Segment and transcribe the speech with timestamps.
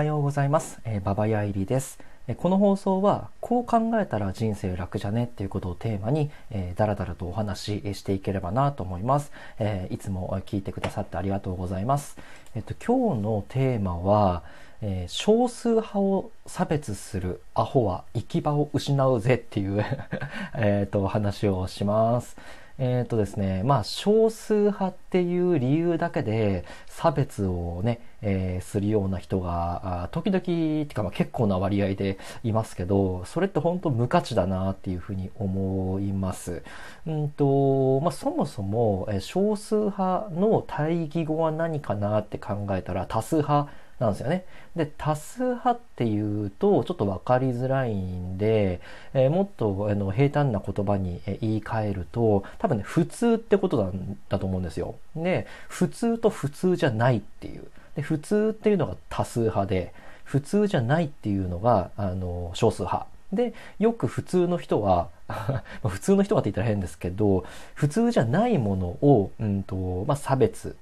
[0.00, 0.80] はようございます。
[0.86, 1.98] えー、ババヤイリです。
[2.26, 9.30] えこの放送は、こう考えたら人生楽じゃねっていうことをテーマに、えー、だらだらとお話ししていければなと思います。
[9.58, 12.16] えー、いつも聞いてくださってありがとうございます。
[12.54, 14.42] えっと、今日のテーマは、
[14.80, 19.84] えー、少数派を差別するアホは行き場を失うぜっていう
[20.56, 22.38] えっと話をします。
[22.82, 30.38] えっ、ー、とですね、まあ、少数派っていう理由だけで差別をね、えー、するような人が、時々、
[30.84, 36.62] ってかまあ結構な割合でいますけど、それって本当無価値だなっていうふうに思います。
[37.06, 43.68] うんと、まあ、そもそも、え少数派の対義語は何かなって考えたら多数派
[44.00, 44.46] なんですよね。
[44.74, 48.80] で、多数派っていうとちょっと分かりづらいんで、
[49.12, 54.96] えー、もっとあの平坦な言葉に言い換えると、多分ね、普通ってことなんだと思うんですよ。
[55.14, 57.64] で、普通と普通じゃないっていう。
[57.94, 59.92] で、普通っていうのが多数派で、
[60.24, 63.06] 普通じゃないっていうのが、あの、少数派。
[63.32, 65.08] で、よく普通の人は
[65.86, 70.76] 普通の人はって言ったら変ですけど、普通じゃないものを、うんと、まあ、差別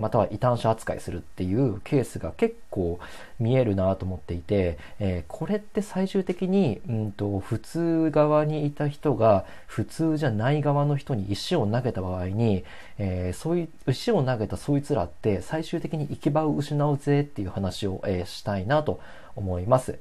[0.00, 2.98] または異端者扱いするっていうケースが結構
[3.38, 12.64] 見えるなと思っていて、えー、これって最終的に、うんと、普通側にいた人が普通じゃない側の人に石を投げた場合に、
[12.98, 19.00] えー、そういう石を投げたそいつらって最終的に行き場を失うぜっていう話を、えー、したいなと
[19.34, 19.98] 思います。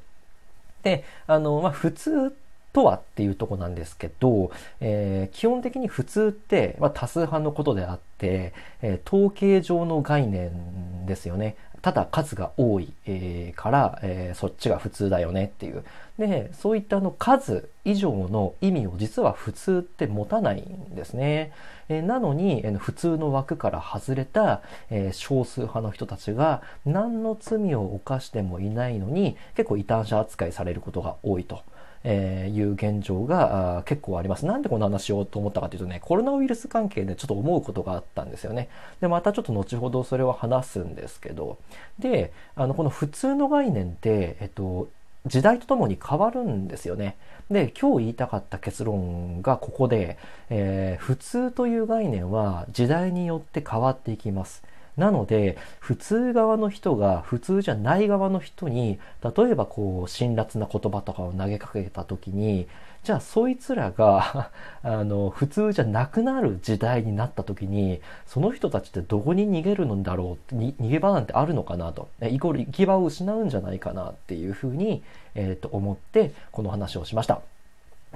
[0.84, 2.36] で、あの、まあ、普通
[2.76, 11.56] とはっていうとこなんですけど、えー、基本的に普通って、まあ、多数派のことであって、えー、統計上の概念ですよね。
[11.82, 15.86] ただ数が多い、えー、から、え、そっちが普通だよねっていう。
[16.20, 21.54] で、そういったあの数以上の意味を実は普通って持たないんですね。
[21.88, 31.62] え、なのに、えー、普通の枠から外れた、え、少数派の人たちが何の罪を犯してもいないのに結構異端者扱いされることが多いと。
[32.08, 34.46] えー、いう現状が結構あります。
[34.46, 38.70] なんでこんな話しようと思ったかというとね、コロナウイルス関係でちょっと思うことがあったんですよね。
[39.02, 41.58] で、またちょっと後ほどそれを話すんですけど、
[41.98, 44.88] で、あの、この普通の概念って、えっと、
[45.26, 47.18] 時代とともに変わるんですよね。
[47.50, 50.20] で、今日言いたかった結論がここで、
[50.52, 54.64] えー、普通という概念は時代によって変わっていきます。
[54.98, 62.68] なので、普通側の人が普通じゃない側の人に、例えばこう、辛辣な言葉とかを投げかけた時に、
[63.04, 64.52] じゃあそいつらが
[64.82, 72.08] あの、普通じゃなくなる時代になった時に、その人たちってどこに逃げるんだろうって逃げ場なんてあるのかなと。
[72.24, 75.04] イコール行き場を失うんじゃないかなっていうふうに、
[75.36, 77.42] えっ、ー、と、思って、この話をしました。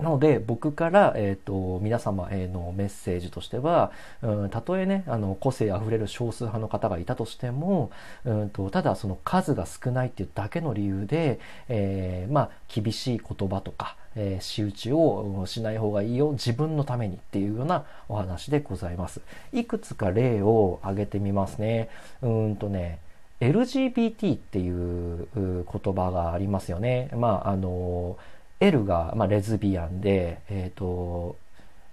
[0.02, 7.92] なので僕から、えーと、皆様へのメッセージとしては、うん、たとえねあの個性あふれる少数派の方がいたとしても、
[8.26, 19.22] うんと、ただその数が少ないっていうだけの理由で、えー、まあ、厳しい言葉とか、えー、仕打ちをしない方がいいよ自分のためにっていうようなお話でございます。
[19.54, 21.90] いくつか例を挙げてみますね。
[22.22, 23.00] うんとね
[23.40, 27.10] LGBT っていう言葉がありますよね。
[27.16, 28.18] まああの
[28.60, 31.38] L が、まあ、レズビアンで、えっ、ー、と、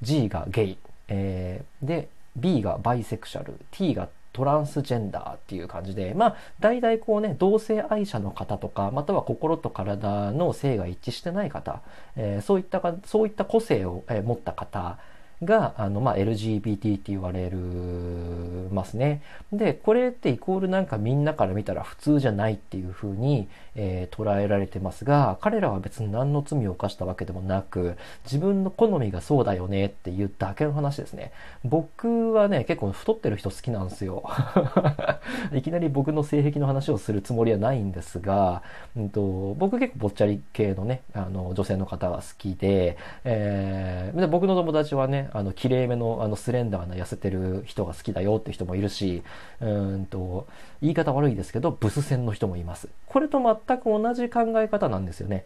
[0.03, 0.79] G がゲイ、
[1.09, 11.81] えー、で、B がバイセクシャル、T がトランスジェンダーっていう感じで、まあ、大体こうね、同性愛者の方とか、または心と体の性が一致してない方、
[12.17, 14.99] えー、そういったか、そういった個性を、えー、持った方
[15.43, 17.59] が、あの、まあ、LGBT って言われる
[18.73, 19.23] ますね。
[19.53, 31.33] で、これってイコールなんかみんなから見たら普通じゃないっていうふうに、えー、捉えられてますが、彼らは別に何の罪を犯したわけでもなく、自分の好みがそうだよねっていうだけの話ですね。
[31.65, 34.25] 僕はね、結構太ってる人好きなんですよ。
[35.53, 38.63] いきなり僕の性癖の話をするつもりはないんですが、
[38.97, 49.23] うんと、僕結構ぼっちゃり系のね、あの、女性の方が好きで、えー、で僕の友達はね、あの、綺麗めの、あの、スレンダーな痩せてる人が好きだよって人もいるし、
[49.61, 50.47] うんと、
[50.81, 52.89] 言い方悪いですけど、ブス戦の人もいます。
[53.07, 55.45] これと全く同じ考え方なんですよね。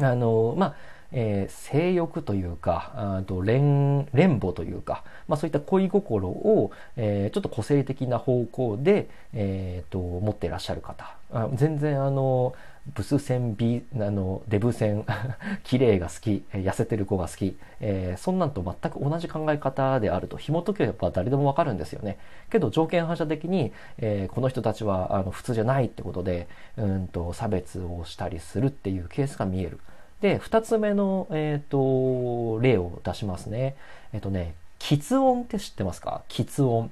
[0.00, 0.74] あの、まあ、
[1.10, 11.16] えー、性欲というか、あと連、連母というか、まあそういった恋心を、えー、ちょっと個性的な方向で、えー、と、持っていらっしゃる方。
[11.32, 12.54] あ全然あの、
[12.94, 15.04] ブス戦、ビあの、デブ戦、
[15.64, 22.18] 綺麗が好き、痩せてる子が好き、えー、そんなんと全く同じ考え方であると紐解けば誰でもわかるんですよね。
[22.50, 29.78] けど条件反射的に、えー、この人たちはあの普通じゃないってことで、うんと差別をしたりするっていうケースが見える。
[30.20, 33.76] で、二つ目の、えっ、ー、と、例を出しますね。
[34.12, 36.22] えっ、ー、とね、喫音って知ってますか？
[36.28, 36.90] 喫音。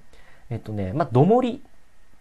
[0.51, 1.63] えっ、とね、まあ、どもり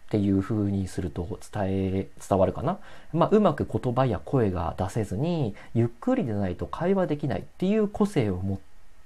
[0.05, 2.77] っていう風にすると伝え、伝わるかな？
[3.11, 8.59] まあ、うまく言葉や声が出せずに、ゆっくりでないと会話できないっていう個性を持っ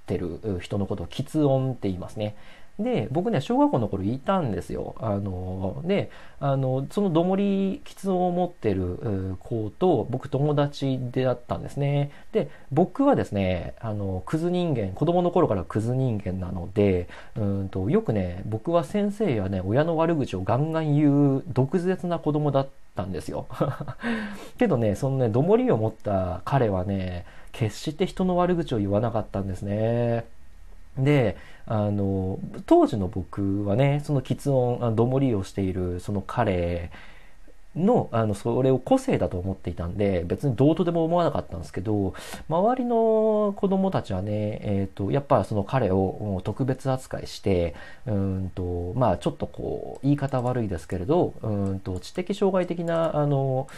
[0.06, 2.36] てる人のことを喫音って言いますね。
[2.82, 4.94] で、僕ね、小学校の頃いたんですよ。
[4.98, 6.10] あの、で、
[6.40, 12.10] あの、そのどもり、きつを持ってる子と僕友達であったんですね。
[12.32, 23.46] で、僕はですね、あの、クズ人間、子供の頃からクズ人間なので、うんと、よくね、僕は先生やね、親の悪口をガンガン言う毒舌な子供だったんですよ。
[24.58, 30.24] けどね、そのね、どもりを持った彼はね、決して人の悪口を言わなかったんですね。
[30.98, 36.90] で、あの、当時の僕はね、その喫音、どもりをしているその彼
[37.76, 42.14] の、あの、それを個性だと思っていたんで、別にどうとでも思わなかったんですけど、
[42.48, 47.74] 周りの子供たちはね、えっ、ー、と、やっぱその彼を特別扱いして、
[48.06, 53.68] うんと、まあちょっとこう、言い方悪いですけれど、うんと、知的障害的な、あの、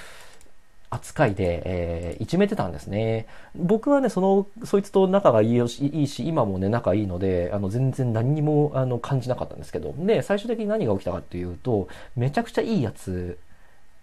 [0.93, 3.27] 扱いで、えー、いじめてたんですね。
[3.55, 13.39] 僕はね、その、そいつと仲がいいし、いいし今もね、仲いいので、あの、全然何にも、あの、感じなかったんですけど、で、最終的に何が起きたかっていうと、めちゃくちゃいいやつ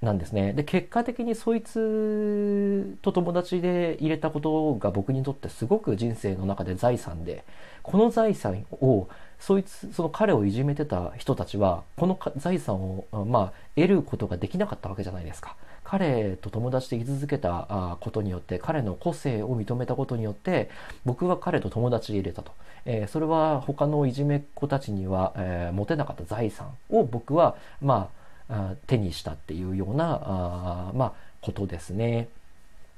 [0.01, 0.53] なんですね。
[0.53, 7.44] で、結果的にそいつと友達で入れたことが僕にとってすごく人生の中で財産で、
[7.83, 9.07] この財産を、
[9.38, 15.56] そいつ、その彼をいじめてた人たちは、この財産を、まあ、得ることができなかったわけじゃないですか。
[15.89, 20.69] 彼と友達で居続けたことによって彼の個性を認めたことによって
[21.03, 22.51] 僕は彼と友達で入れたと、
[22.86, 28.09] えー、それは他のいじめっ子たちには、えー、持てなかった財産を僕はま
[28.50, 32.27] あ手にしたっていうようなあまあことですね。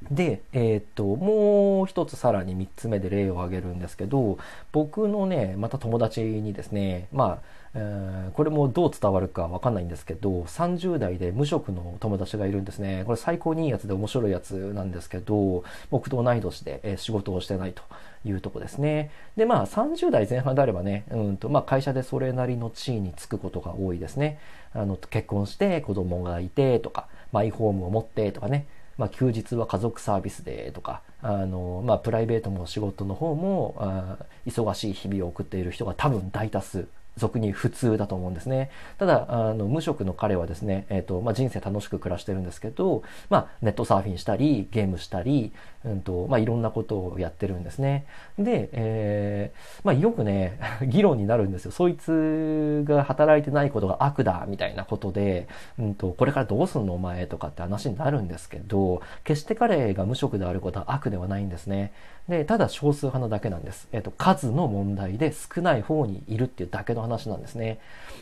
[0.09, 4.39] で、えー、っと、もう一つさらに三つ目で例を挙げるんですけど、
[4.71, 13.03] 僕のね、また友達にですね、まあ、えー、これもどう伝わるかわかんないんですけど、30代で無職の友達がいるんですね。
[13.06, 17.81] これ最高にいいやつで面白いやつなんですけど、僕と同い年で、え仕事をしてないと
[18.25, 19.12] いうとこですね。
[19.38, 24.39] で、まあ30代前半であればね、うんと、まあ会社でそれなりの地位につくことが多いですね。
[24.74, 28.65] あの、結婚して子供がいてとか、マイホームを持ってとかね、
[28.97, 38.71] まあ、休日は家族サービスでとか、あの、まあ、プライベートも仕事の方も、忙しい日々を送っている人が多分大多数俗に普通だと思うんですね。
[38.97, 45.51] ただ、あの、無職の彼はですね、えっ、ー、と、まあ、人生楽しく暮らしてるんですけど、まあ、ネットサーフィンしたり、ゲームしたり、
[45.83, 48.05] うんと、まあ、いろんなことをやってるんですね。
[48.37, 51.71] で、えー、まあ、よくね、 議論になるんですよ。
[51.71, 55.47] そいつが働いてないことが悪だ、みたいなことで、
[55.79, 61.91] うんと、これからどうすんのお前とかって話になるんですけど、決して彼が無職であることは悪ではないんですね。
[62.29, 63.87] で、ただ少数派なだけなんです。
[63.91, 67.80] えっ、と、数の問題で少ない方にいるっていうだけの話なんですね。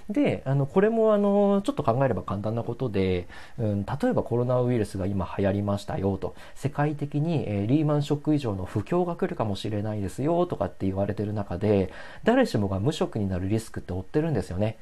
[0.09, 3.27] で、あの、これもあの、ちょっと考えれば簡単なことで、
[3.57, 11.91] うん、例えばコロナウイルスが今流行りましたよと、世界的に、えー、リーマンショック以上の不況が来るかもしれないですよとかって言われてる中で、
[12.23, 14.77] 誰しもが無職になるリスクって負ってるんですよね。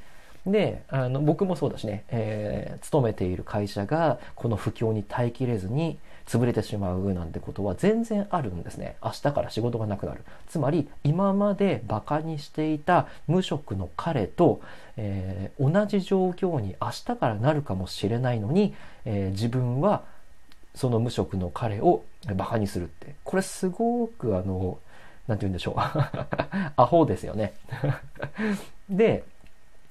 [0.46, 8.98] で、あの、僕もそうだしね、えー、勤めている会社がこの不況に耐えきれずに、潰れてしまうなんてことは全然あるんですね。
[9.02, 10.24] 明日から仕事がなくなる。
[10.48, 14.62] つまり、今まで馬鹿にしていた無職の彼と、
[14.98, 18.76] えー、同じ状況に明日からなるかもしれないのに、
[19.06, 20.04] えー、自分は
[20.76, 23.16] その無職の彼を馬鹿にするって。
[23.24, 24.80] これすごくあの、
[25.28, 25.76] なんて言うんでしょう。
[26.76, 27.54] アホですよね。
[28.90, 29.24] で、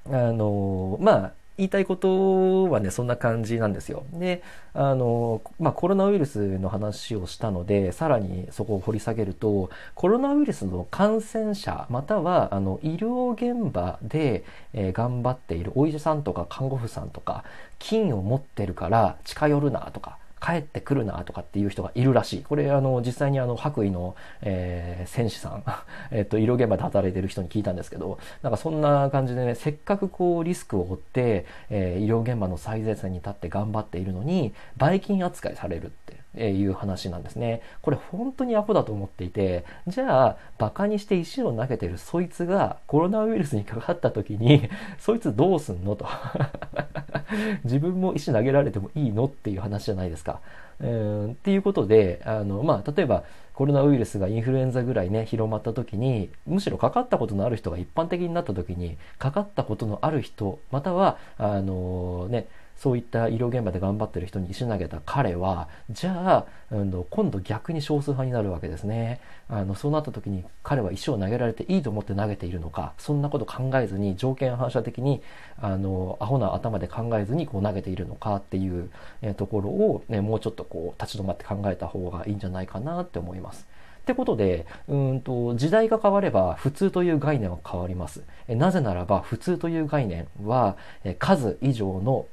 [0.07, 4.05] あの、まあ、言いたいことはね、そんな感じなんですよ。
[4.13, 4.43] で、
[4.75, 14.45] あの、まあ、コロナウイルスの話をしたので、さらにそこを掘り下げると、コロナウイルスの感染者、または、あの、医療現場で、
[14.75, 17.45] えー、頑張っているお医者さんとか看護婦さんとか、
[17.79, 22.43] 菌を持ってるから近寄るなとか、帰ってくるなとかっていう人がいるらしい。
[22.45, 25.65] これ、あの、実際にあの、白衣の、えー、戦士さん、
[26.12, 35.91] えっと、医療現場で働いてる人に聞いたんですけど、なんかそんな感じでね、せっかくこう、リスクを負って、えー、医療現場の最前線に立って頑張っているのに、ばい菌扱いされる。
[36.37, 37.62] いう話なんですね。
[37.83, 46.07] これ本当にアホだと思っていて、じゃあ、馬鹿にして石を投げてるそいつがコロナウイルスにかかった時に、 そいつどうすんのと。
[47.64, 50.40] 自分も石投げられてもいいのっていう話じゃないですか。
[50.78, 53.25] うん、っていうことで、あの、まあ、例えば、
[53.55, 75.23] コロナウイルスがインフルエンザぐらいね、広まった時に、むしろかかったことのある人が一般的になった時に、かかったことのある人、または、あのね、そういった医療現場で頑張ってる人に石投げた彼はじゃあ、うん、今度逆に少数派になるわけですねあのそうなった時に彼は石を投げられていいと思って投げているのかそんなこと考えずに条件反射的に
[75.59, 78.90] あのアホな頭で考えずにこう投げているのかっていう、
[79.23, 83.66] えところを、ね、もうちょっとこう立ち止まって考えた方がいいんじゃないかなって思います。
[84.00, 88.23] ってことで、うんと、時代が変われば普通という概念は変わります。
[88.49, 90.76] なぜならば普通という概念は
[91.18, 92.26] 数以上の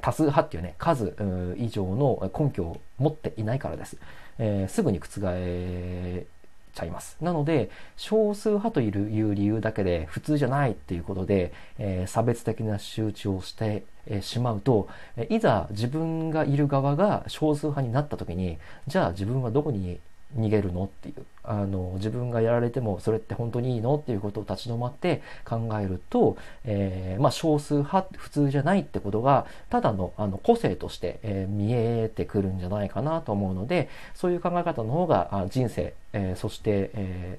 [0.00, 1.14] 多数派っていうね、数
[1.58, 3.96] 以上の根拠を持っていないからです。
[4.38, 6.26] えー、すぐに覆
[6.74, 7.16] ちゃいます。
[7.20, 8.88] なので、少数派とい
[9.22, 20.00] う理由だけで普通じゃないっていうことで、えー、差別的な周知をしてえしまうとえ、いざ自分がいる側が少数派になった時に、じゃあ自分はどこに
[20.36, 20.84] 逃げるの？
[20.84, 21.24] っていう。
[21.46, 23.96] あの自分がやられてもそれって本当にいいの？
[23.96, 37.38] っていうことを立ち止まって考えると、えー、まあ、少数派普通じゃないってことがただのあの個性として、えー、見えてくるんじゃないかなと思うのでそういう考え方の方が人生、えー、そして、え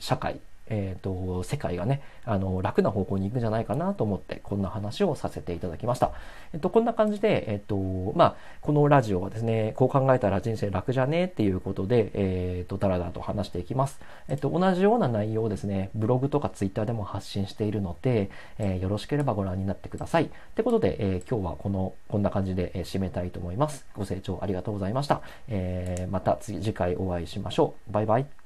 [0.00, 6.12] 社会えーと、世界がねあの楽な方向に行くんじゃないかなと思ってこんな話をさせていただきました。
[6.52, 7.76] えっと、こんな感じで、えっと
[8.16, 14.00] まあ、このラジオはですねこう考えたら人生楽じゃねっていうことで、えっと、だらだらと話していきます。
[14.28, 20.24] えっと、同じような内容をですねブログとかツイッターでも発信しているので、えー、よろしければご覧になってください。
[20.24, 23.86] ってことで、えー、今日はこのこんな感じで、え、締めたいと思います。
[23.94, 25.20] ご清聴ありがとうございました。
[25.48, 27.92] えー、また次次回お会いしましょう。
[27.92, 28.39] バイバイ。